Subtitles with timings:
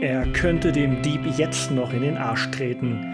[0.00, 3.04] Er könnte dem Dieb jetzt noch in den Arsch treten.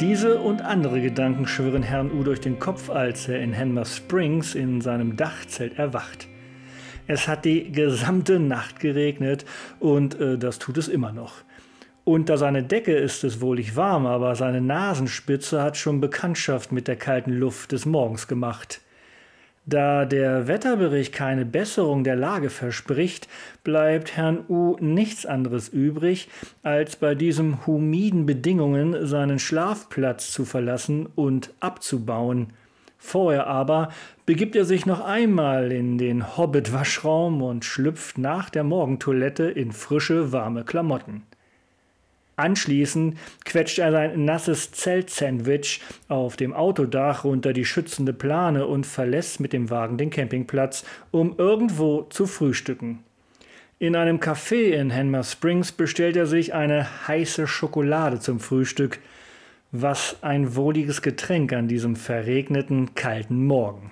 [0.00, 4.56] Diese und andere Gedanken schwirren Herrn U durch den Kopf, als er in Hanmer Springs
[4.56, 6.26] in seinem Dachzelt erwacht.
[7.06, 9.44] Es hat die gesamte Nacht geregnet
[9.78, 11.44] und äh, das tut es immer noch.
[12.02, 16.96] Unter seiner Decke ist es wohlig warm, aber seine Nasenspitze hat schon Bekanntschaft mit der
[16.96, 18.80] kalten Luft des Morgens gemacht.
[19.66, 23.28] Da der Wetterbericht keine Besserung der Lage verspricht,
[23.62, 26.28] bleibt Herrn U nichts anderes übrig,
[26.62, 32.48] als bei diesen humiden Bedingungen seinen Schlafplatz zu verlassen und abzubauen.
[32.98, 33.88] Vorher aber
[34.26, 40.32] begibt er sich noch einmal in den Hobbit-Waschraum und schlüpft nach der Morgentoilette in frische,
[40.32, 41.22] warme Klamotten.
[42.36, 49.40] Anschließend quetscht er sein nasses Zeltsandwich auf dem Autodach unter die schützende Plane und verlässt
[49.40, 53.04] mit dem Wagen den Campingplatz, um irgendwo zu frühstücken.
[53.78, 58.98] In einem Café in Hanmer Springs bestellt er sich eine heiße Schokolade zum Frühstück.
[59.72, 63.90] Was ein wohliges Getränk an diesem verregneten, kalten Morgen.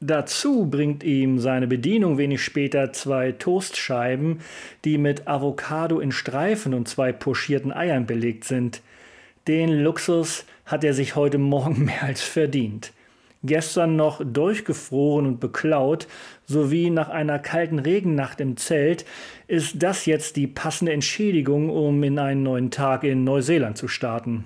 [0.00, 4.38] Dazu bringt ihm seine Bedienung wenig später zwei Toastscheiben,
[4.84, 8.80] die mit Avocado in Streifen und zwei pochierten Eiern belegt sind.
[9.48, 12.92] Den Luxus hat er sich heute Morgen mehr als verdient.
[13.42, 16.06] Gestern noch durchgefroren und beklaut,
[16.46, 19.04] sowie nach einer kalten Regennacht im Zelt,
[19.48, 24.44] ist das jetzt die passende Entschädigung, um in einen neuen Tag in Neuseeland zu starten.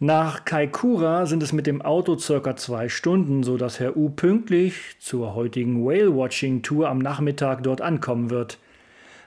[0.00, 4.96] Nach Kaikoura sind es mit dem Auto circa zwei Stunden, so dass Herr U pünktlich
[4.98, 8.58] zur heutigen Whale-Watching-Tour am Nachmittag dort ankommen wird.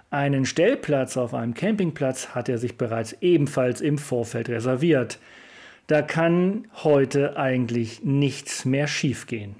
[0.10, 5.20] Einen Stellplatz auf einem Campingplatz hat er sich bereits ebenfalls im Vorfeld reserviert.
[5.88, 9.56] Da kann heute eigentlich nichts mehr schiefgehen.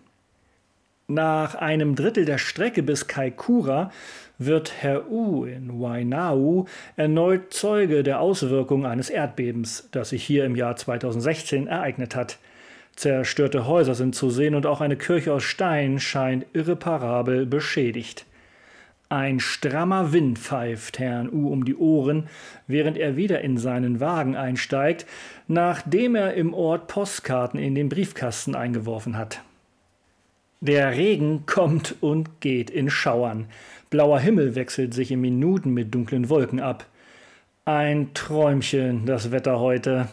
[1.10, 3.92] Nach einem Drittel der Strecke bis Kaikoura
[4.38, 6.66] wird Herr U in Wainau
[6.98, 12.40] erneut Zeuge der Auswirkungen eines Erdbebens, das sich hier im Jahr 2016 ereignet hat.
[12.98, 18.26] Zerstörte Häuser sind zu sehen und auch eine Kirche aus Stein scheint irreparabel beschädigt.
[19.08, 22.28] Ein strammer Wind pfeift Herrn U um die Ohren,
[22.68, 25.06] während er wieder in seinen Wagen einsteigt,
[25.48, 29.42] nachdem er im Ort Postkarten in den Briefkasten eingeworfen hat.
[30.60, 33.46] Der Regen kommt und geht in Schauern.
[33.92, 36.88] Blauer Himmel wechselt sich in Minuten mit dunklen Wolken ab.
[37.64, 40.08] Ein Träumchen, das Wetter heute.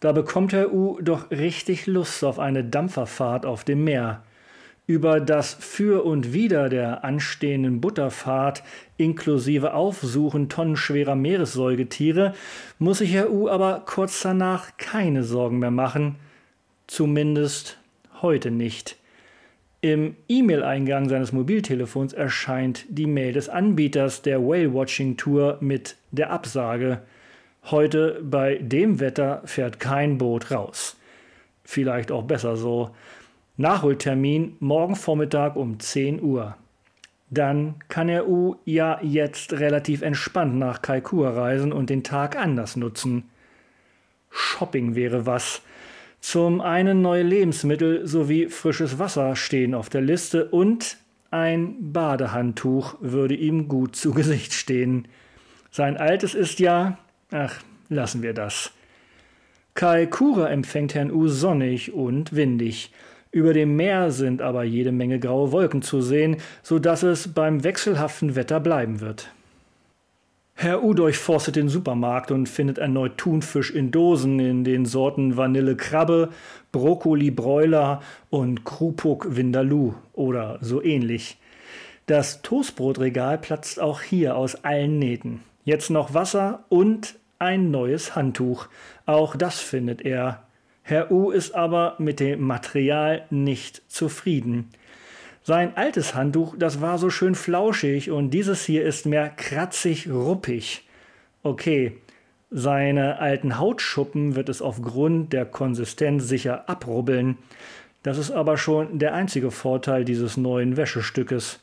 [0.00, 4.22] Da bekommt Herr U doch richtig Lust auf eine Dampferfahrt auf dem Meer.
[4.86, 8.62] Über das Für und Wider der anstehenden Butterfahrt
[8.96, 12.32] inklusive Aufsuchen tonnenschwerer Meeressäugetiere
[12.78, 16.16] muss sich Herr U aber kurz danach keine Sorgen mehr machen.
[16.86, 17.76] Zumindest
[18.22, 18.96] heute nicht.
[19.82, 27.00] Im E-Mail-Eingang seines Mobiltelefons erscheint die Mail des Anbieters der Whale-Watching-Tour mit der Absage.
[27.70, 30.98] Heute bei dem Wetter fährt kein Boot raus.
[31.64, 32.90] Vielleicht auch besser so.
[33.56, 36.56] Nachholtermin morgen Vormittag um 10 Uhr.
[37.30, 42.76] Dann kann er U ja jetzt relativ entspannt nach Kaikour reisen und den Tag anders
[42.76, 43.30] nutzen.
[44.28, 45.62] Shopping wäre was.
[46.20, 50.98] Zum einen neue Lebensmittel sowie frisches Wasser stehen auf der Liste und
[51.30, 55.08] ein Badehandtuch würde ihm gut zu Gesicht stehen.
[55.70, 56.98] Sein altes ist ja,
[57.30, 58.72] ach, lassen wir das.
[59.74, 62.90] Kai Kura empfängt Herrn U sonnig und windig.
[63.30, 67.62] Über dem Meer sind aber jede Menge graue Wolken zu sehen, so dass es beim
[67.62, 69.30] wechselhaften Wetter bleiben wird.
[70.62, 75.74] Herr U durchforstet den Supermarkt und findet erneut Thunfisch in Dosen in den Sorten Vanille
[75.74, 76.28] Krabbe,
[76.70, 81.38] Brokkoli Broiler und Krupuk Vindaloo oder so ähnlich.
[82.04, 85.40] Das Toastbrotregal platzt auch hier aus allen Nähten.
[85.64, 88.68] Jetzt noch Wasser und ein neues Handtuch.
[89.06, 90.42] Auch das findet er.
[90.82, 94.68] Herr U ist aber mit dem Material nicht zufrieden.
[95.42, 100.86] Sein altes Handtuch, das war so schön flauschig und dieses hier ist mehr kratzig ruppig.
[101.42, 101.96] Okay,
[102.50, 107.38] seine alten Hautschuppen wird es aufgrund der Konsistenz sicher abrubbeln.
[108.02, 111.60] Das ist aber schon der einzige Vorteil dieses neuen Wäschestückes.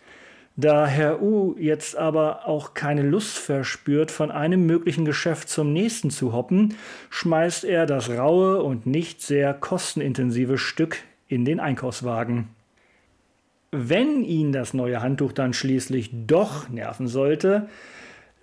[0.55, 6.09] Da Herr U jetzt aber auch keine Lust verspürt, von einem möglichen Geschäft zum nächsten
[6.09, 6.73] zu hoppen,
[7.11, 10.97] schmeißt er das raue und nicht sehr kostenintensive Stück
[11.27, 12.47] in den Einkaufswagen.
[13.71, 17.67] Wenn ihn das neue Handtuch dann schließlich doch nerven sollte,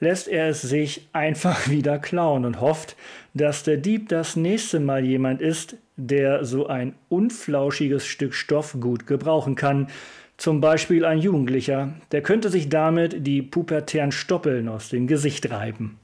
[0.01, 2.97] lässt er es sich einfach wieder klauen und hofft,
[3.33, 9.07] dass der Dieb das nächste Mal jemand ist, der so ein unflauschiges Stück Stoff gut
[9.07, 9.89] gebrauchen kann,
[10.37, 15.99] Zum Beispiel ein Jugendlicher, der könnte sich damit die pubertären Stoppeln aus dem Gesicht reiben.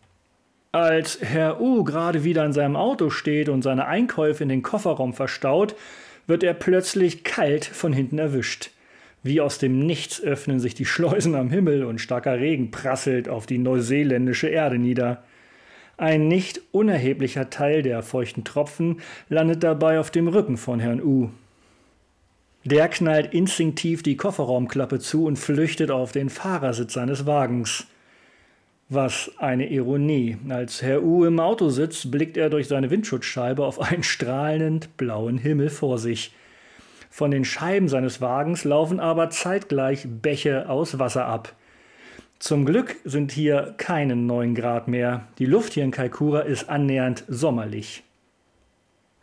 [0.73, 5.15] Als Herr U gerade wieder in seinem Auto steht und seine Einkäufe in den Kofferraum
[5.15, 5.75] verstaut,
[6.29, 8.71] wird er plötzlich kalt von hinten erwischt.
[9.23, 13.47] Wie aus dem Nichts öffnen sich die Schleusen am Himmel und starker Regen prasselt auf
[13.47, 15.23] die neuseeländische Erde nieder.
[15.99, 21.29] Ein nicht unerheblicher Teil der feuchten Tropfen landet dabei auf dem Rücken von Herrn U.
[22.65, 27.87] Der knallt instinktiv die Kofferraumklappe zu und flüchtet auf den Fahrersitz seines Wagens.
[28.89, 30.39] Was eine Ironie.
[30.49, 35.39] Als Herr U im Auto sitzt, blickt er durch seine Windschutzscheibe auf einen strahlend blauen
[35.39, 36.33] Himmel vor sich.
[37.11, 41.55] Von den Scheiben seines Wagens laufen aber zeitgleich Bäche aus Wasser ab.
[42.39, 45.27] Zum Glück sind hier keine neun Grad mehr.
[45.39, 48.05] Die Luft hier in Kaikoura ist annähernd sommerlich.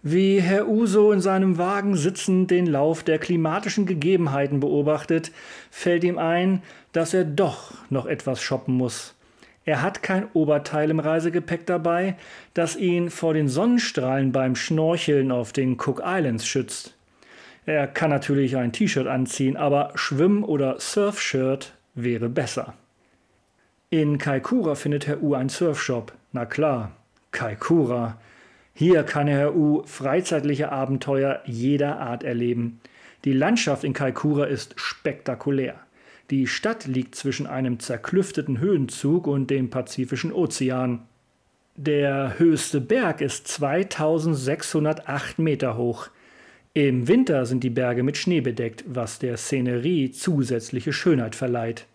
[0.04, 5.32] Wie Herr Uso in seinem Wagen sitzend den Lauf der klimatischen Gegebenheiten beobachtet,
[5.72, 6.62] fällt ihm ein,
[6.92, 9.16] dass er doch noch etwas shoppen muss.
[9.66, 12.16] Er hat kein Oberteil im Reisegepäck dabei,
[12.54, 16.97] das ihn vor den Sonnenstrahlen beim Schnorcheln auf den Cook Islands schützt.
[17.68, 22.76] Er kann natürlich ein T-Shirt anziehen, aber Schwimm- oder Surfshirt wäre besser.
[23.90, 26.14] In Kaikoura findet Herr U einen Surfshop.
[26.32, 26.94] Na klar,
[27.32, 28.18] Kaikoura.
[28.74, 32.80] Hier kann Herr U freizeitliche Abenteuer jeder Art erleben.
[33.26, 35.76] Die Landschaft in Kaikoura ist spektakulär.
[36.30, 41.02] Die Stadt liegt zwischen einem zerklüfteten Höhenzug und dem Pazifischen Ozean.
[41.76, 46.10] Der höchste Berg ist 2608 Meter hoch.
[46.78, 51.88] Im Winter sind die Berge mit Schnee bedeckt, was der Szenerie zusätzliche Schönheit verleiht.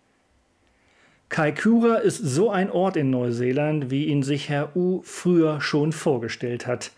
[1.29, 6.67] Kaikoura ist so ein Ort in Neuseeland, wie ihn sich Herr U früher schon vorgestellt
[6.67, 6.91] hat.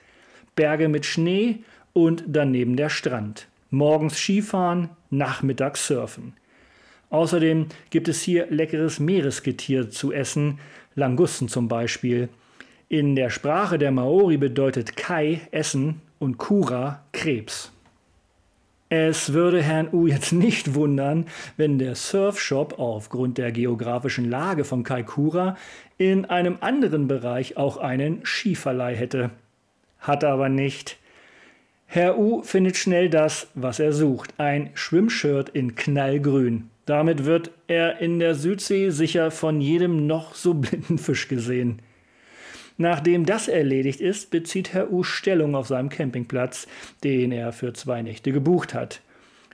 [0.56, 1.60] Berge mit Schnee
[1.94, 3.48] und daneben der Strand.
[3.70, 6.34] Morgens Skifahren, nachmittags Surfen.
[7.12, 10.58] Außerdem gibt es hier leckeres Meeresgetier zu essen,
[10.96, 12.30] Langusten zum Beispiel.
[12.90, 17.72] In der Sprache der Maori bedeutet Kai Essen und Kura Krebs.
[18.90, 21.26] Es würde Herrn U jetzt nicht wundern,
[21.58, 25.58] wenn der Surfshop aufgrund der geografischen Lage von Kaikoura
[25.98, 29.32] in einem anderen Bereich auch einen Skiverleih hätte.
[30.00, 30.98] Hat er aber nicht.
[31.88, 36.70] Herr U findet schnell das, was er sucht, ein Schwimmshirt in Knallgrün.
[36.86, 41.80] Damit wird er in der Südsee sicher von jedem noch so blinden Fisch gesehen.
[42.78, 46.68] Nachdem das erledigt ist, bezieht Herr U Stellung auf seinem Campingplatz,
[47.04, 49.02] den er für zwei Nächte gebucht hat.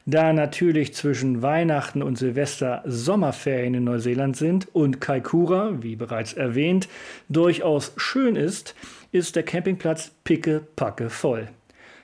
[0.07, 6.89] Da natürlich zwischen Weihnachten und Silvester Sommerferien in Neuseeland sind und Kaikoura, wie bereits erwähnt,
[7.29, 8.75] durchaus schön ist,
[9.11, 11.49] ist der Campingplatz picke-packe voll.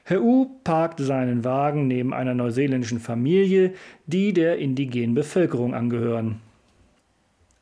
[0.03, 3.73] Herr U parkt seinen Wagen neben einer neuseeländischen Familie,
[4.05, 6.39] die der indigenen Bevölkerung angehören.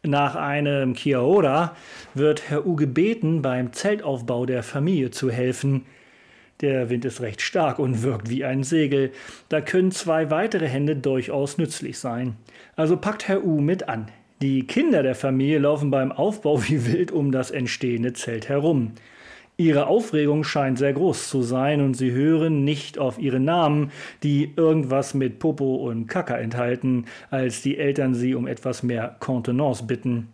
[0.05, 1.73] Nach einem Kia
[2.13, 5.85] wird Herr U gebeten, beim Zeltaufbau der Familie zu helfen.
[6.61, 9.11] Der Wind ist recht stark und wirkt wie ein Segel.
[9.49, 12.35] Da können zwei weitere Hände durchaus nützlich sein.
[12.75, 14.09] Also packt Herr U mit an.
[14.41, 18.91] Die Kinder der Familie laufen beim Aufbau wie wild um das entstehende Zelt herum.
[19.57, 23.91] Ihre Aufregung scheint sehr groß zu sein und sie hören nicht auf ihre Namen,
[24.21, 29.85] die irgendwas mit Popo und Kaka enthalten, als die Eltern sie um etwas mehr Kontenance
[29.85, 30.27] bitten.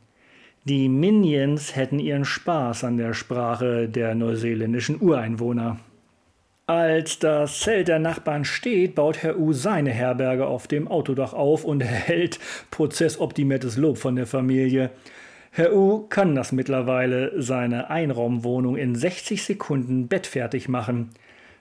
[0.64, 5.78] Die Minions hätten ihren Spaß an der Sprache der neuseeländischen Ureinwohner.
[6.66, 11.64] Als das Zelt der Nachbarn steht, baut Herr U seine Herberge auf dem Autodach auf
[11.64, 12.40] und erhält
[12.72, 14.90] prozessoptimiertes Lob von der Familie.
[15.54, 21.10] Herr U kann das mittlerweile, seine Einraumwohnung in 60 Sekunden bettfertig machen.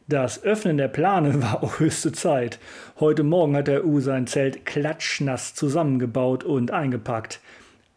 [0.06, 2.60] Das Öffnen der Plane war auch höchste Zeit.
[3.00, 7.40] Heute Morgen hat Herr U sein Zelt klatschnass zusammengebaut und eingepackt.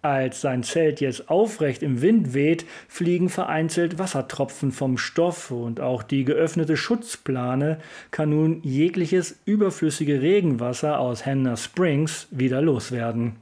[0.02, 6.02] Als sein Zelt jetzt aufrecht im Wind weht, fliegen vereinzelt Wassertropfen vom Stoff und auch
[6.02, 7.78] die geöffnete Schutzplane
[8.10, 13.36] kann nun jegliches überflüssige Regenwasser aus Hannah Springs wieder loswerden.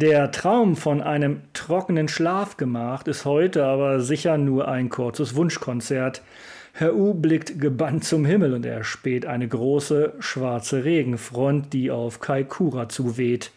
[0.00, 6.22] Der Traum von einem trockenen Schlafgemach ist heute aber sicher nur ein kurzes Wunschkonzert.
[6.72, 12.88] Herr U blickt gebannt zum Himmel und erspäht eine große schwarze Regenfront, die auf Kaikoura
[12.88, 13.50] zuweht.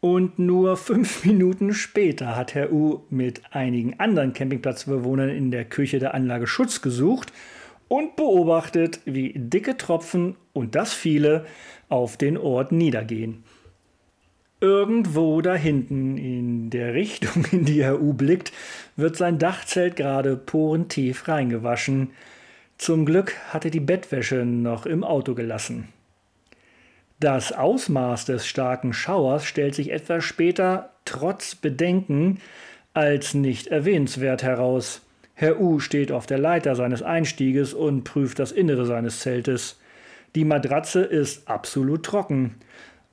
[0.00, 5.98] Und nur fünf Minuten später hat Herr U mit einigen anderen Campingplatzbewohnern in der Küche
[5.98, 7.34] der Anlage Schutz gesucht
[7.88, 11.44] und beobachtet, wie dicke Tropfen und das viele
[11.90, 13.43] auf den Ort niedergehen.
[14.64, 18.50] Irgendwo da hinten, in der Richtung, in die Herr U blickt,
[18.96, 22.12] wird sein Dachzelt gerade porentief reingewaschen.
[22.78, 25.88] Zum Glück hat er die Bettwäsche noch im Auto gelassen.
[27.20, 32.40] Das Ausmaß des starken Schauers stellt sich etwas später trotz Bedenken
[32.94, 35.02] als nicht erwähnenswert heraus.
[35.34, 39.78] Herr U steht auf der Leiter seines Einstieges und prüft das Innere seines Zeltes.
[40.34, 42.54] Die Matratze ist absolut trocken.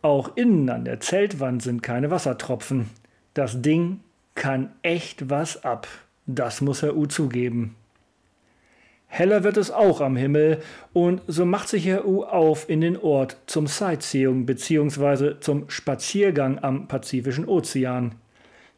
[0.01, 2.89] Auch innen an der Zeltwand sind keine Wassertropfen.
[3.34, 4.00] Das Ding
[4.36, 5.88] kann echt was ab.
[6.25, 7.75] Das muss Herr U zugeben.
[9.08, 10.62] Heller wird es auch am Himmel,
[10.93, 15.39] und so macht sich Herr U auf in den Ort zum Sightseeing bzw.
[15.41, 18.15] zum Spaziergang am Pazifischen Ozean.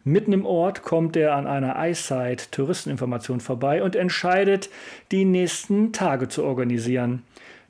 [0.03, 4.69] Mitten im Ort kommt er an einer Eyesight Touristeninformation vorbei und entscheidet,
[5.11, 7.21] die nächsten Tage zu organisieren.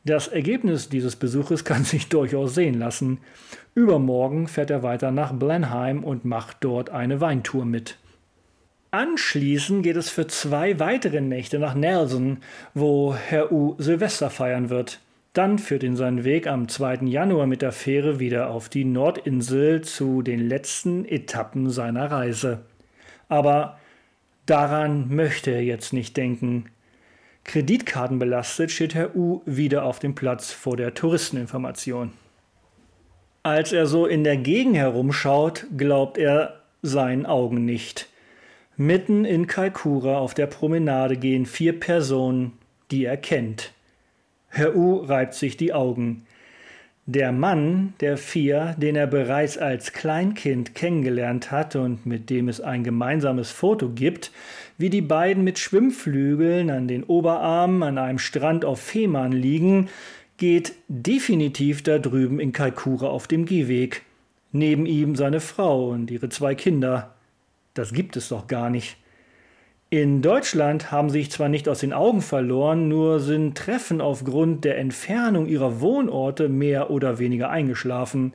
[0.05, 3.19] Das Ergebnis dieses Besuches kann sich durchaus sehen lassen.
[3.75, 7.97] Übermorgen fährt er weiter nach Blenheim und macht dort eine Weintour mit.
[8.91, 12.37] Anschließend geht es für zwei weitere Nächte nach Nelson,
[12.75, 14.99] wo Herr U Silvester feiern wird.
[15.33, 17.05] Dann führt ihn sein Weg am 2.
[17.05, 22.65] Januar mit der Fähre wieder auf die Nordinsel zu den letzten Etappen seiner Reise.
[23.29, 23.79] Aber
[24.45, 26.65] daran möchte er jetzt nicht denken.
[27.43, 32.13] Kreditkartenbelastet steht Herr U wieder auf dem Platz vor der Touristeninformation.
[33.43, 38.07] Als er so in der Gegend herumschaut, glaubt er seinen Augen nicht.
[38.77, 42.53] Mitten in Kaikoura auf der Promenade gehen vier Personen,
[42.89, 43.73] die er kennt.
[44.47, 46.25] Herr U reibt sich die Augen.
[47.05, 52.61] Der Mann der vier, den er bereits als Kleinkind kennengelernt hat und mit dem es
[52.61, 54.31] ein gemeinsames Foto gibt,
[54.77, 59.89] wie die beiden mit Schwimmflügeln an den Oberarmen an einem Strand auf Fehmarn liegen,
[60.37, 64.03] geht definitiv da drüben in Kaikoura auf dem Gehweg.
[64.53, 67.15] Neben ihm seine Frau und ihre zwei Kinder.
[67.73, 68.95] Das gibt es doch gar nicht.
[69.93, 74.79] In Deutschland haben sich zwar nicht aus den Augen verloren, nur sind Treffen aufgrund der
[74.79, 78.33] Entfernung ihrer Wohnorte mehr oder weniger eingeschlafen.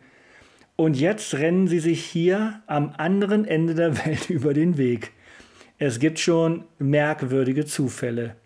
[0.76, 5.10] Und jetzt rennen sie sich hier am anderen Ende der Welt über den Weg.
[5.80, 8.36] Es gibt schon merkwürdige Zufälle.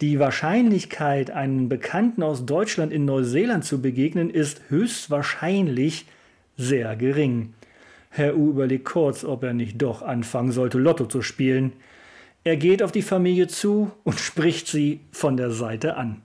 [0.00, 6.06] Die Wahrscheinlichkeit, einen Bekannten aus Deutschland in Neuseeland zu begegnen, ist höchstwahrscheinlich
[6.56, 7.52] sehr gering.
[8.08, 11.74] Herr U überlegt kurz, ob er nicht doch anfangen sollte, Lotto zu spielen.
[12.48, 16.22] Er geht auf die Familie zu und spricht sie von der Seite an.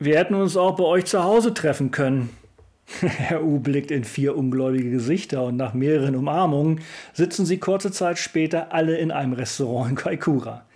[0.00, 2.30] Wir hätten uns auch bei euch zu Hause treffen können.
[3.00, 6.80] Herr U blickt in vier ungläubige Gesichter und nach mehreren Umarmungen
[7.12, 10.66] sitzen sie kurze Zeit später alle in einem Restaurant in Kaikoura.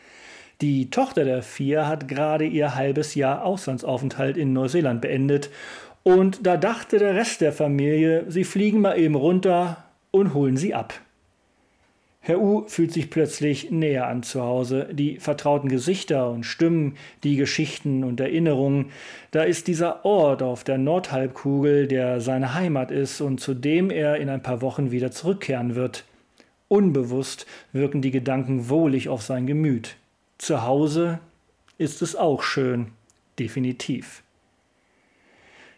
[0.60, 5.50] Die Tochter der vier hat gerade ihr halbes Jahr Auslandsaufenthalt in Neuseeland beendet
[6.04, 9.78] und da dachte der Rest der Familie, sie fliegen mal eben runter,
[10.12, 10.94] und holen sie ab.
[12.26, 14.88] Herr U fühlt sich plötzlich näher an zu Hause.
[14.90, 18.86] Die vertrauten Gesichter und Stimmen, die Geschichten und Erinnerungen.
[19.30, 24.16] Da ist dieser Ort auf der Nordhalbkugel, der seine Heimat ist und zu dem er
[24.16, 26.02] in ein paar Wochen wieder zurückkehren wird.
[26.66, 29.94] Unbewusst wirken die Gedanken wohlig auf sein Gemüt.
[30.36, 31.20] Zu Hause
[31.78, 32.88] ist es auch schön,
[33.38, 34.24] definitiv.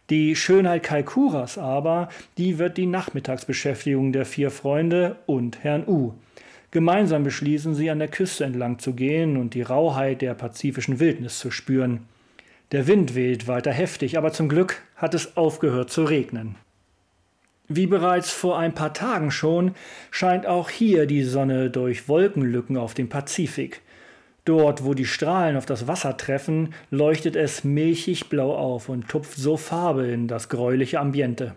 [0.09, 6.15] Die Schönheit Kaikuras aber, die wird die Nachmittagsbeschäftigung der vier Freunde und Herrn U.
[6.71, 11.39] Gemeinsam beschließen sie, an der Küste entlang zu gehen und die Rauheit der pazifischen Wildnis
[11.39, 12.01] zu spüren.
[12.73, 16.57] Der Wind weht weiter heftig, aber zum Glück hat es aufgehört zu regnen.
[17.69, 19.75] Wie bereits vor ein paar Tagen schon,
[20.11, 23.81] scheint auch hier die Sonne durch Wolkenlücken auf dem Pazifik.
[24.45, 29.37] Dort, wo die Strahlen auf das Wasser treffen, leuchtet es milchig blau auf und tupft
[29.37, 31.55] so Farbe in das gräuliche Ambiente.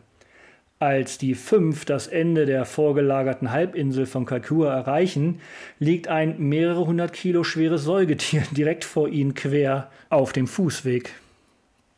[0.81, 5.39] Als die fünf das Ende der vorgelagerten Halbinsel von Kakua erreichen,
[5.77, 11.13] liegt ein mehrere hundert Kilo schweres Säugetier direkt vor ihnen quer auf dem Fußweg.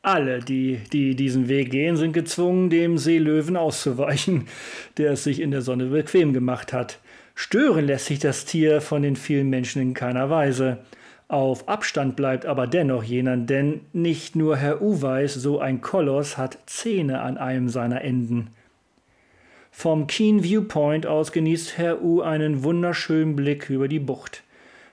[0.02, 4.48] Alle, die, die diesen Weg gehen, sind gezwungen, dem Seelöwen auszuweichen,
[4.98, 7.00] der es sich in der Sonne bequem gemacht hat.
[7.36, 10.80] Stören lässt sich das Tier von den vielen Menschen in keiner Weise.
[11.30, 16.58] Auf Abstand bleibt aber dennoch jener, denn nicht nur Herr Uweis, so ein Koloss hat
[16.66, 18.50] Zähne an einem seiner Enden.
[19.76, 24.44] Vom Keen Viewpoint aus genießt Herr U einen wunderschönen Blick über die Bucht.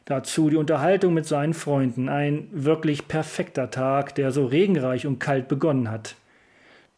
[0.06, 5.48] Dazu die Unterhaltung mit seinen Freunden, ein wirklich perfekter Tag, der so regenreich und kalt
[5.48, 6.16] begonnen hat.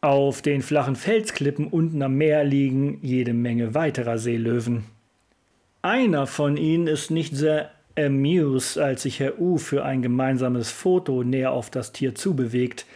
[0.00, 4.84] Auf den flachen Felsklippen unten am Meer liegen jede Menge weiterer Seelöwen.
[5.82, 11.24] Einer von ihnen ist nicht sehr amused, als sich Herr U für ein gemeinsames Foto
[11.24, 12.86] näher auf das Tier zubewegt.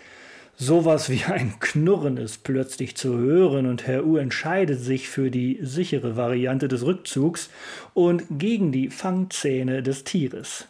[0.59, 5.59] Sowas wie ein Knurren ist plötzlich zu hören und Herr U entscheidet sich für die
[5.61, 7.51] sichere Variante des Rückzugs
[7.93, 10.67] und gegen die Fangzähne des Tieres.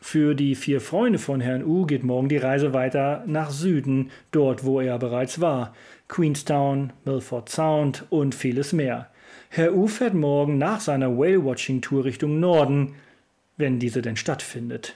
[0.00, 4.64] Für die vier Freunde von Herrn U geht morgen die Reise weiter nach Süden, dort
[4.64, 5.74] wo er bereits war.
[6.06, 9.10] Queenstown, Milford Sound und vieles mehr.
[9.48, 12.94] Herr U fährt morgen nach seiner Whale-Watching-Tour Richtung Norden,
[13.56, 14.94] wenn diese denn stattfindet.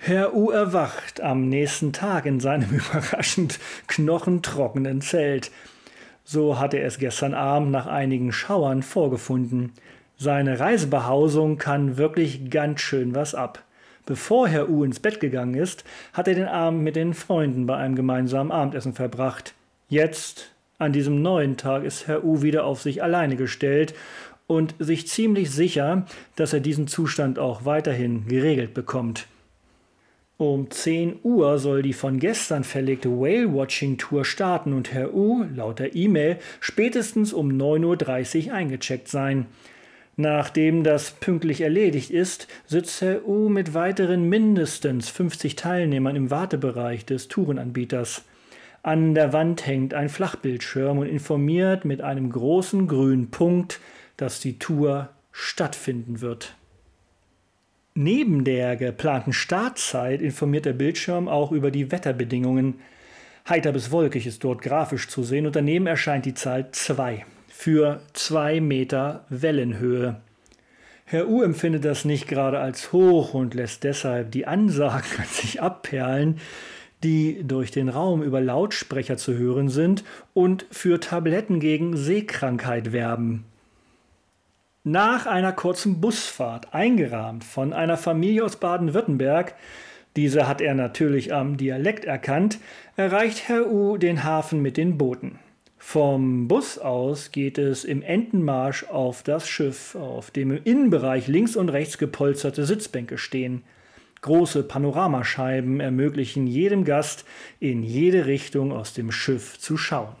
[0.00, 5.50] Herr U erwacht am nächsten Tag in seinem überraschend knochentrockenen Zelt.
[6.24, 9.72] So hatte er es gestern Abend nach einigen Schauern vorgefunden.
[10.16, 13.64] Seine Reisebehausung kann wirklich ganz schön was ab.
[14.06, 17.76] Bevor Herr U ins Bett gegangen ist, hat er den Abend mit den Freunden bei
[17.76, 19.52] einem gemeinsamen Abendessen verbracht.
[19.88, 23.94] Jetzt, an diesem neuen Tag, ist Herr U wieder auf sich alleine gestellt
[24.46, 29.26] und sich ziemlich sicher, dass er diesen Zustand auch weiterhin geregelt bekommt.
[30.40, 35.96] Um 10 Uhr soll die von gestern verlegte Whale-Watching-Tour starten und Herr U, laut der
[35.96, 39.46] E-Mail, spätestens um 9.30 Uhr eingecheckt sein.
[40.14, 47.04] Nachdem das pünktlich erledigt ist, sitzt Herr U mit weiteren mindestens 50 Teilnehmern im Wartebereich
[47.04, 48.24] des Tourenanbieters.
[48.84, 53.80] An der Wand hängt ein Flachbildschirm und informiert mit einem großen grünen Punkt,
[54.16, 56.54] dass die Tour stattfinden wird.
[58.00, 62.76] Neben der geplanten Startzeit informiert der Bildschirm auch über die Wetterbedingungen.
[63.48, 68.00] Heiter bis wolkig ist dort grafisch zu sehen und daneben erscheint die Zahl 2 für
[68.12, 70.14] 2 Meter Wellenhöhe.
[71.06, 75.60] Herr U empfindet das nicht gerade als hoch und lässt deshalb die Ansagen an sich
[75.60, 76.38] abperlen,
[77.02, 83.44] die durch den Raum über Lautsprecher zu hören sind und für Tabletten gegen Seekrankheit werben.
[84.90, 89.54] Nach einer kurzen Busfahrt, eingerahmt von einer Familie aus Baden-Württemberg,
[90.16, 92.58] diese hat er natürlich am Dialekt erkannt,
[92.96, 95.40] erreicht Herr U den Hafen mit den Booten.
[95.76, 101.54] Vom Bus aus geht es im Entenmarsch auf das Schiff, auf dem im Innenbereich links
[101.54, 103.64] und rechts gepolsterte Sitzbänke stehen.
[104.22, 107.26] Große Panoramascheiben ermöglichen jedem Gast
[107.60, 110.16] in jede Richtung aus dem Schiff zu schauen.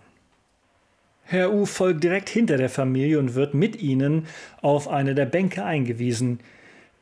[1.30, 4.24] Herr U folgt direkt hinter der Familie und wird mit ihnen
[4.62, 6.40] auf eine der Bänke eingewiesen.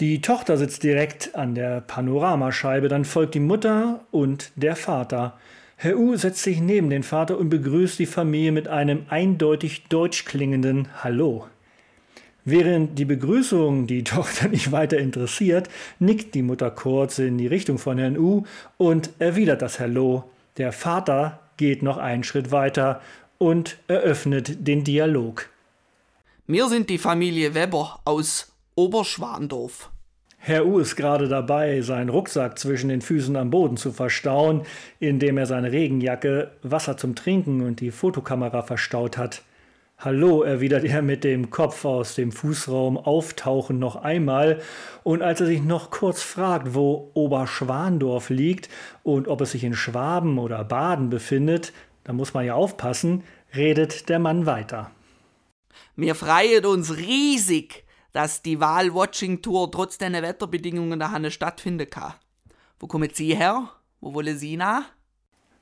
[0.01, 5.39] Die Tochter sitzt direkt an der Panoramascheibe, dann folgt die Mutter und der Vater.
[5.77, 10.25] Herr U setzt sich neben den Vater und begrüßt die Familie mit einem eindeutig deutsch
[10.25, 11.47] klingenden Hallo.
[12.45, 17.79] Während die Begrüßung die Tochter nicht weiter interessiert, nickt die Mutter kurz in die Richtung
[17.79, 18.43] von Herrn U
[18.77, 20.25] und erwidert das Hallo.
[20.57, 23.01] Der Vater geht noch einen Schritt weiter
[23.39, 25.49] und eröffnet den Dialog.
[26.47, 29.91] Wir sind die Familie Weber aus Oberschwandorf.
[30.39, 34.63] Herr U ist gerade dabei, seinen Rucksack zwischen den Füßen am Boden zu verstauen,
[35.01, 39.43] indem er seine Regenjacke, Wasser zum Trinken und die Fotokamera verstaut hat.
[39.99, 44.61] Hallo, erwidert er mit dem Kopf aus dem Fußraum auftauchen noch einmal,
[45.03, 48.69] und als er sich noch kurz fragt, wo Oberschwandorf liegt
[49.03, 51.73] und ob es sich in Schwaben oder Baden befindet,
[52.07, 53.25] da muss man ja aufpassen,
[53.57, 54.93] redet der Mann weiter.
[55.97, 62.15] Wir freuen uns riesig, dass die Wahl-Watching-Tour trotz der Wetterbedingungen daheim stattfinden kann.
[62.79, 63.71] Wo kommen Sie her?
[64.01, 64.85] Wo wollen Sie nach?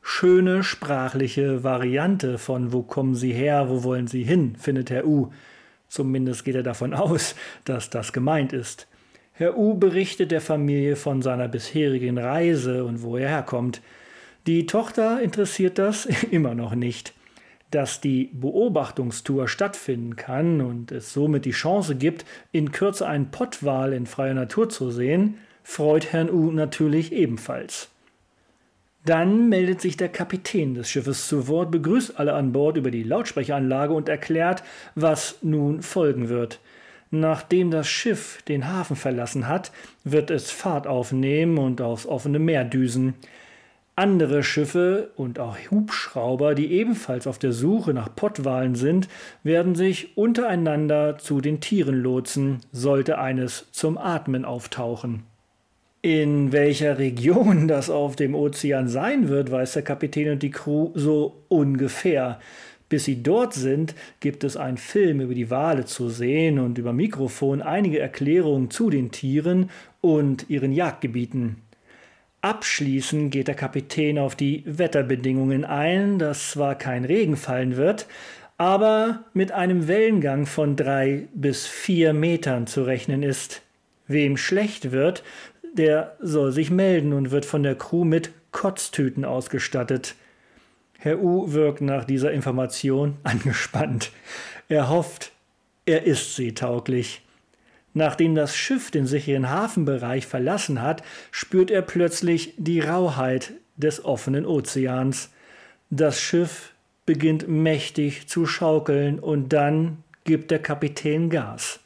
[0.02, 5.30] Schöne sprachliche Variante von Wo kommen Sie her, wo wollen Sie hin, findet Herr U.
[5.88, 8.86] Zumindest geht er davon aus, dass das gemeint ist.
[9.32, 13.80] Herr U berichtet der Familie von seiner bisherigen Reise und wo er herkommt.
[14.46, 17.14] Die Tochter interessiert das immer noch nicht.
[17.70, 23.92] Dass die Beobachtungstour stattfinden kann und es somit die Chance gibt, in Kürze einen Pottwal
[23.92, 27.88] in freier Natur zu sehen, freut Herrn U natürlich ebenfalls.
[29.06, 33.02] Dann meldet sich der Kapitän des Schiffes zu Wort, begrüßt alle an Bord über die
[33.02, 34.62] Lautsprecheranlage und erklärt,
[34.94, 36.60] was nun folgen wird.
[37.10, 39.72] Nachdem das Schiff den Hafen verlassen hat,
[40.04, 43.14] wird es Fahrt aufnehmen und aufs offene Meer düsen.
[43.96, 49.08] Andere Schiffe und auch Hubschrauber, die ebenfalls auf der Suche nach Pottwalen sind,
[49.44, 55.22] werden sich untereinander zu den Tieren lotsen, sollte eines zum Atmen auftauchen.
[56.02, 60.90] In welcher Region das auf dem Ozean sein wird, weiß der Kapitän und die Crew
[60.94, 62.40] so ungefähr.
[62.88, 66.92] Bis sie dort sind, gibt es einen Film über die Wale zu sehen und über
[66.92, 71.62] Mikrofon einige Erklärungen zu den Tieren und ihren Jagdgebieten.
[72.44, 78.06] Abschließend geht der Kapitän auf die Wetterbedingungen ein, dass zwar kein Regen fallen wird,
[78.58, 83.62] aber mit einem Wellengang von drei bis vier Metern zu rechnen ist.
[84.08, 85.24] Wem schlecht wird,
[85.72, 90.14] der soll sich melden und wird von der Crew mit Kotztüten ausgestattet.
[90.98, 94.12] Herr U wirkt nach dieser Information angespannt.
[94.68, 95.32] Er hofft,
[95.86, 97.23] er ist seetauglich.
[97.94, 104.46] Nachdem das Schiff den sicheren Hafenbereich verlassen hat, spürt er plötzlich die Rauheit des offenen
[104.46, 105.30] Ozeans.
[105.90, 106.72] Das Schiff
[107.06, 111.80] beginnt mächtig zu schaukeln und dann gibt der Kapitän Gas.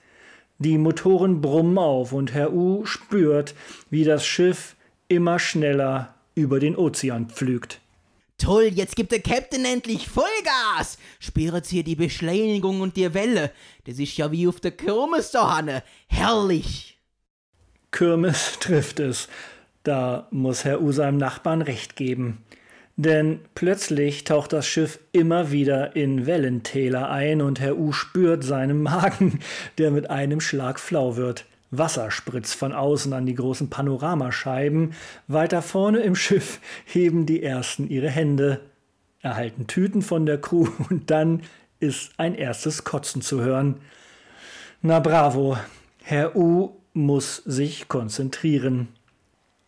[0.59, 3.55] Die Motoren brummen auf und Herr U spürt,
[3.91, 4.77] wie das Schiff
[5.09, 7.81] immer schneller über den Ozean pflügt.
[8.39, 10.97] Toll, jetzt gibt der Captain endlich Vollgas!
[11.19, 13.51] Spürt hier die Beschleunigung und die Welle.
[13.85, 15.83] Das ist ja wie auf der Kirmes da, Hanne.
[16.07, 16.99] Herrlich!
[17.91, 19.29] Kirmes trifft es.
[19.83, 22.45] Da muss Herr U seinem Nachbarn recht geben.
[22.97, 28.83] Denn plötzlich taucht das Schiff immer wieder in Wellentäler ein und Herr U spürt seinen
[28.83, 29.41] Magen,
[29.79, 31.45] der mit einem Schlag flau wird.
[31.71, 34.95] Wasser spritzt von außen an die großen Panoramascheiben.
[35.27, 38.61] Weiter vorne im Schiff heben die ersten ihre Hände,
[39.21, 41.43] erhalten Tüten von der Crew und dann
[41.81, 43.77] ist ein erstes Kotzen zu hören.
[44.83, 45.59] Na bravo,
[46.03, 48.89] Herr U muss sich konzentrieren.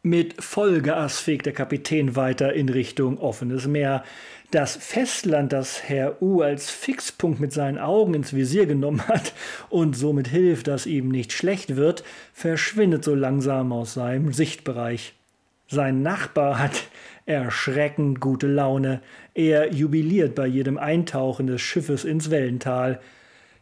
[0.03, 4.03] Mit Vollgas fegt der Kapitän weiter in Richtung offenes Meer.
[4.51, 9.33] Das Festland, das Herr U als Fixpunkt mit seinen Augen ins Visier genommen hat
[9.69, 15.15] und somit hilft, dass ihm nicht schlecht wird, verschwindet so langsam aus seinem Sichtbereich.
[15.69, 16.83] Sein Nachbar hat
[17.27, 19.03] erschreckend gute Laune.
[19.35, 23.01] Er jubiliert bei jedem Eintauchen des Schiffes ins Wellental.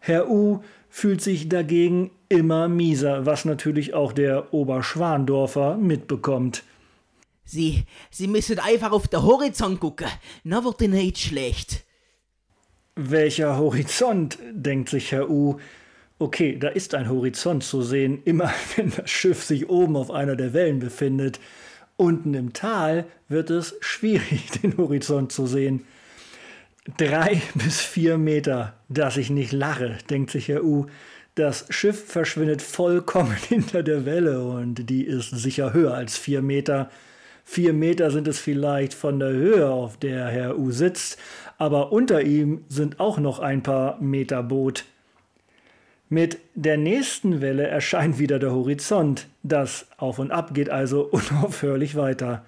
[0.01, 6.63] Herr U fühlt sich dagegen immer mieser, was natürlich auch der Oberschwandorfer mitbekommt.
[7.49, 10.07] Sie, Sie müssen einfach auf den Horizont gucken,
[10.45, 11.83] na wird Ihnen nicht schlecht.
[12.95, 15.57] Welcher Horizont, denkt sich Herr U.
[16.19, 20.37] Okay, da ist ein Horizont zu sehen, immer wenn das Schiff sich oben auf einer
[20.37, 21.41] der Wellen befindet.
[21.97, 25.87] Unten im Tal wird es schwierig, den Horizont zu sehen.
[26.99, 30.85] Drei bis vier Meter, dass ich nicht lache, denkt sich Herr U.
[31.35, 36.91] Das Schiff verschwindet vollkommen hinter der Welle und die ist sicher höher als vier Meter.
[37.51, 41.17] Vier Meter sind es vielleicht von der Höhe, auf der Herr U sitzt,
[41.57, 44.85] aber unter ihm sind auch noch ein paar Meter Boot.
[46.11, 49.29] Mit der nächsten Welle erscheint wieder der Horizont.
[49.43, 52.45] Das Auf und Ab geht also unaufhörlich weiter.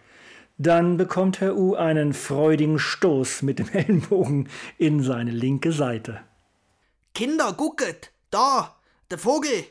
[0.58, 6.20] Dann bekommt Herr U einen freudigen Stoß mit dem Ellenbogen in seine linke Seite.
[7.14, 8.76] Kinder, gucket, da,
[9.10, 9.64] der Vogel,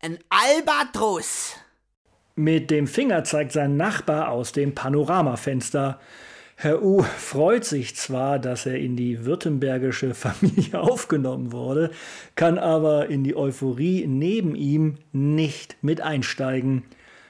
[0.00, 1.56] ein Albatros.
[2.40, 6.00] Mit dem Finger zeigt sein Nachbar aus dem Panoramafenster.
[6.56, 11.90] Herr U freut sich zwar, dass er in die württembergische Familie aufgenommen wurde,
[12.36, 16.84] kann aber in die Euphorie neben ihm nicht mit einsteigen.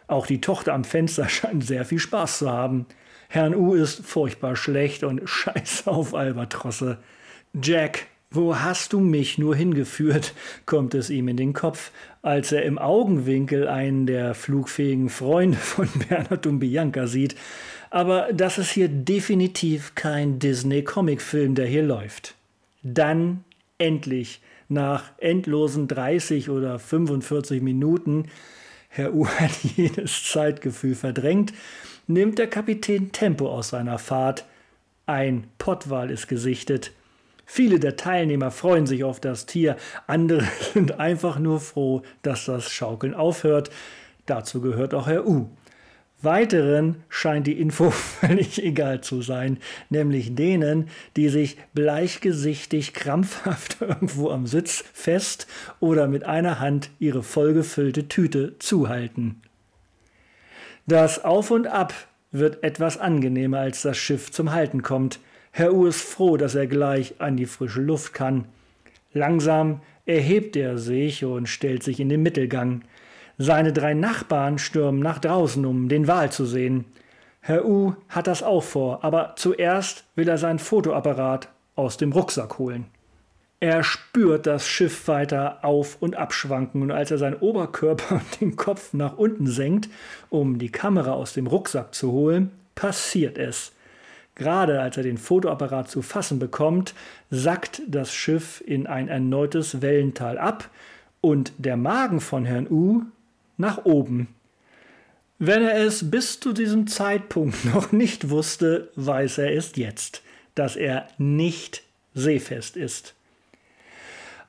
[0.06, 2.86] Auch die Tochter am Fenster scheint sehr viel Spaß zu haben.
[3.28, 6.98] Herrn U ist furchtbar schlecht und scheiß auf Albatrosse.
[7.60, 10.34] Jack wo hast du mich nur hingeführt?
[10.64, 11.90] kommt es ihm in den Kopf,
[12.22, 17.34] als er im Augenwinkel einen der flugfähigen Freunde von Bernhard und Bianca sieht.
[17.90, 22.34] Aber das ist hier definitiv kein Disney-Comicfilm, der hier läuft.
[22.82, 23.44] Dann
[23.78, 28.26] endlich, nach endlosen 30 oder 45 Minuten,
[28.88, 31.52] Herr U hat jedes Zeitgefühl verdrängt,
[32.06, 34.44] nimmt der Kapitän Tempo aus seiner Fahrt.
[35.06, 36.92] Ein Pottwal ist gesichtet.
[37.52, 42.70] Viele der Teilnehmer freuen sich auf das Tier, andere sind einfach nur froh, dass das
[42.70, 43.70] Schaukeln aufhört.
[44.24, 45.48] Dazu gehört auch Herr U.
[46.22, 49.58] Weiteren scheint die Info völlig egal zu sein,
[49.88, 55.48] nämlich denen, die sich bleichgesichtig krampfhaft irgendwo am Sitz fest
[55.80, 59.42] oder mit einer Hand ihre vollgefüllte Tüte zuhalten.
[60.86, 61.94] Das Auf und Ab
[62.30, 65.18] wird etwas angenehmer, als das Schiff zum Halten kommt.
[65.52, 68.44] Herr U ist froh, dass er gleich an die frische Luft kann.
[69.12, 72.82] Langsam erhebt er sich und stellt sich in den Mittelgang.
[73.38, 76.84] Seine drei Nachbarn stürmen nach draußen, um den Wal zu sehen.
[77.40, 82.58] Herr U hat das auch vor, aber zuerst will er sein Fotoapparat aus dem Rucksack
[82.58, 82.86] holen.
[83.60, 88.56] Er spürt das Schiff weiter auf und abschwanken und als er seinen Oberkörper und den
[88.56, 89.88] Kopf nach unten senkt,
[90.28, 93.72] um die Kamera aus dem Rucksack zu holen, passiert es.
[94.40, 96.94] Gerade als er den Fotoapparat zu fassen bekommt,
[97.30, 100.70] sackt das Schiff in ein erneutes Wellental ab
[101.20, 103.02] und der Magen von Herrn U
[103.58, 104.28] nach oben.
[105.38, 110.22] Wenn er es bis zu diesem Zeitpunkt noch nicht wusste, weiß er es jetzt,
[110.54, 111.82] dass er nicht
[112.14, 113.14] seefest ist.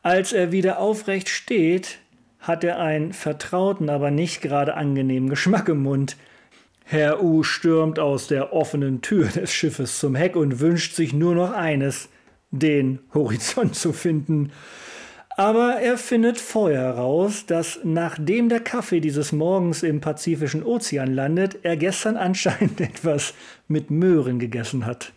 [0.03, 1.97] Als er wieder aufrecht steht,
[2.39, 6.15] hat er einen vertrauten, aber nicht gerade angenehmen Geschmack im Mund.
[6.83, 11.35] Herr U stürmt aus der offenen Tür des Schiffes zum Heck und wünscht sich nur
[11.35, 12.09] noch eines,
[12.51, 14.51] den Horizont zu finden.
[15.37, 21.59] Aber er findet vorher heraus, dass nachdem der Kaffee dieses Morgens im Pazifischen Ozean landet,
[21.63, 23.33] er gestern anscheinend etwas
[23.67, 25.13] mit Möhren gegessen hat.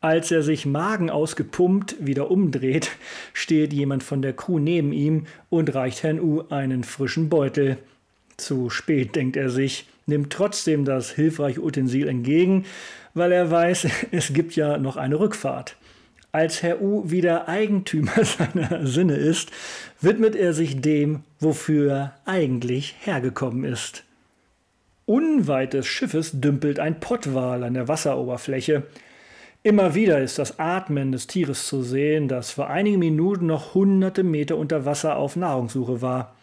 [0.00, 2.90] Als er sich Magen ausgepumpt wieder umdreht,
[3.32, 7.78] steht jemand von der Crew neben ihm und reicht Herrn U einen frischen Beutel.
[8.36, 12.64] Zu spät, denkt er sich, nimmt trotzdem das hilfreiche Utensil entgegen,
[13.14, 15.76] weil er weiß, es gibt ja noch eine Rückfahrt.
[16.32, 19.50] Als Herr U wieder Eigentümer seiner Sinne ist,
[20.00, 24.02] widmet er sich dem, wofür er eigentlich hergekommen ist.
[25.06, 28.84] Unweit des Schiffes dümpelt ein Pottwal an der Wasseroberfläche.
[29.62, 34.22] Immer wieder ist das Atmen des Tieres zu sehen, das vor einigen Minuten noch hunderte
[34.22, 36.34] Meter unter Wasser auf Nahrungssuche war.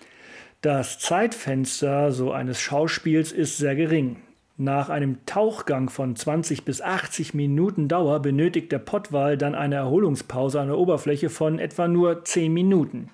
[0.61, 4.17] Das Zeitfenster so eines Schauspiels ist sehr gering.
[4.57, 10.61] Nach einem Tauchgang von 20 bis 80 Minuten Dauer benötigt der Pottwal dann eine Erholungspause
[10.61, 13.09] an der Oberfläche von etwa nur 10 Minuten.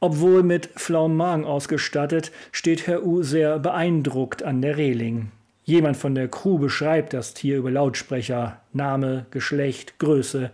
[0.00, 5.30] Obwohl mit flauem Magen ausgestattet, steht Herr U sehr beeindruckt an der Reling.
[5.62, 10.50] Jemand von der Crew beschreibt das Tier über Lautsprecher, Name, Geschlecht, Größe.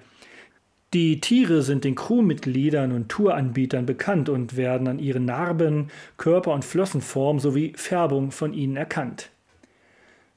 [0.95, 6.65] Die Tiere sind den Crewmitgliedern und Touranbietern bekannt und werden an ihren Narben, Körper- und
[6.65, 9.31] Flossenform sowie Färbung von ihnen erkannt.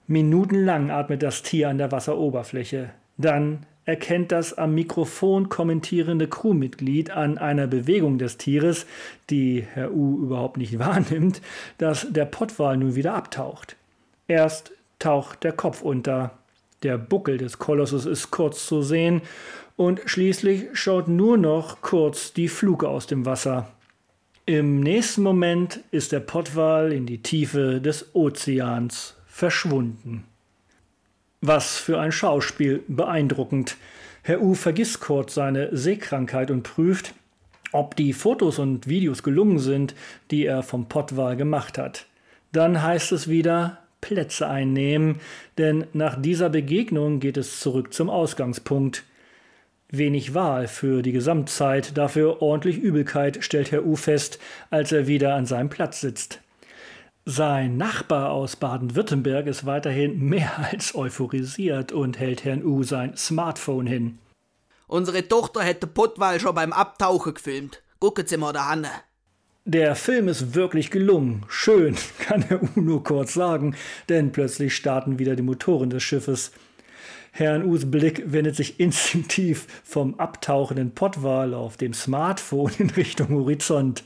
[0.08, 2.90] Minutenlang atmet das Tier an der Wasseroberfläche.
[3.18, 8.88] Dann erkennt das am Mikrofon kommentierende Crewmitglied an einer Bewegung des Tieres,
[9.30, 11.40] die Herr U überhaupt nicht wahrnimmt,
[11.78, 13.76] dass der Pottwal nun wieder abtaucht.
[14.28, 16.40] Erst taucht der Kopf unter,
[16.82, 19.22] der Buckel des Kolossus ist kurz zu sehen,
[19.78, 23.72] und schließlich schaut nur noch kurz die Fluke aus dem Wasser.
[24.46, 30.26] Im nächsten Moment ist der Pottwal in die Tiefe des Ozeans verschwunden.
[31.42, 33.78] Was für ein Schauspiel, beeindruckend.
[34.24, 37.14] Herr U vergisst kurz seine Seekrankheit und prüft,
[37.72, 39.94] ob die Fotos und Videos gelungen sind,
[40.32, 42.08] die er vom Pottwal gemacht hat.
[42.52, 45.20] Dann heißt es wieder, Plätze einnehmen,
[45.58, 49.04] denn nach dieser Begegnung geht es zurück zum Ausgangspunkt.
[49.90, 54.38] Wenig Wahl für die Gesamtzeit, dafür ordentlich Übelkeit, stellt Herr U fest,
[54.70, 56.42] als er wieder an seinem Platz sitzt.
[57.30, 63.86] Sein Nachbar aus Baden-Württemberg ist weiterhin mehr als euphorisiert und hält Herrn U sein Smartphone
[63.86, 64.18] hin.
[64.88, 67.82] Unsere Tochter hätte Pottwal schon beim Abtauchen gefilmt.
[68.00, 68.92] Gucken Sie mal da Hanne.
[69.66, 71.46] Der Film ist wirklich gelungen.
[71.50, 73.76] Schön, kann Herr U nur kurz sagen,
[74.08, 76.54] denn plötzlich starten wieder die Motoren des Schiffes.
[77.38, 84.04] Herrn U's Blick wendet sich instinktiv vom abtauchenden Pottwal auf dem Smartphone in Richtung Horizont.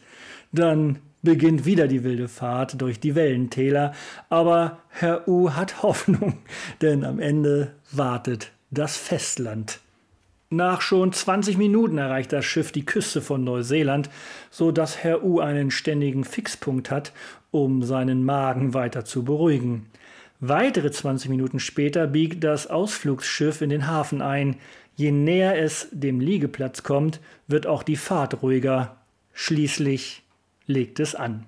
[0.51, 3.93] Dann beginnt wieder die wilde Fahrt durch die Wellentäler,
[4.29, 6.39] aber Herr U hat Hoffnung,
[6.81, 9.79] denn am Ende wartet das Festland.
[10.49, 14.09] Nach schon 20 Minuten erreicht das Schiff die Küste von Neuseeland,
[14.49, 17.13] so dass Herr U einen ständigen Fixpunkt hat,
[17.49, 19.85] um seinen Magen weiter zu beruhigen.
[20.43, 24.55] Weitere 20 Minuten später biegt das Ausflugsschiff in den Hafen ein.
[24.95, 28.97] Je näher es dem Liegeplatz kommt, wird auch die Fahrt ruhiger.
[29.33, 30.23] Schließlich
[30.65, 31.45] legt es an.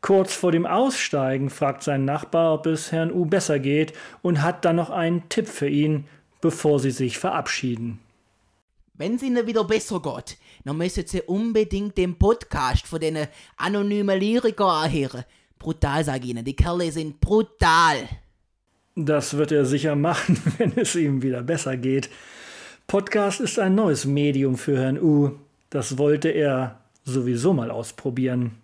[0.00, 4.64] Kurz vor dem Aussteigen fragt sein Nachbar, ob es Herrn U besser geht und hat
[4.64, 6.06] dann noch einen Tipp für ihn,
[6.40, 7.98] bevor sie sich verabschieden.
[8.94, 14.20] Wenn es ihnen wieder besser geht, dann müssen sie unbedingt den Podcast von den anonymen
[14.20, 15.24] Lyrikern anhören.
[15.62, 16.44] Brutal, sag ich ihnen.
[16.44, 18.08] Die Kerle sind brutal.
[18.96, 22.10] Das wird er sicher machen, wenn es ihm wieder besser geht.
[22.88, 25.38] Podcast ist ein neues Medium für Herrn U.
[25.70, 28.56] Das wollte er sowieso mal ausprobieren.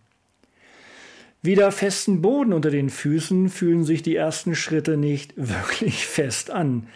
[1.41, 6.89] Wieder festen Boden unter den Füßen fühlen sich die ersten Schritte nicht wirklich fest an.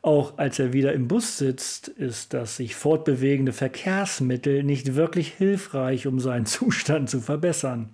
[0.00, 6.06] Auch als er wieder im Bus sitzt, ist das sich fortbewegende Verkehrsmittel nicht wirklich hilfreich,
[6.06, 7.88] um seinen Zustand zu verbessern.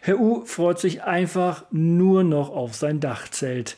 [0.00, 3.76] Herr U freut sich einfach nur noch auf sein Dachzelt.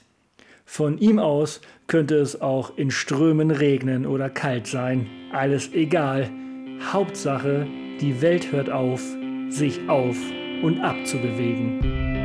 [0.64, 5.08] Von ihm aus könnte es auch in Strömen regnen oder kalt sein.
[5.32, 6.30] Alles egal.
[6.92, 7.66] Hauptsache,
[8.00, 9.02] die Welt hört auf,
[9.48, 10.16] sich auf
[10.62, 12.19] und ab zu bewegen.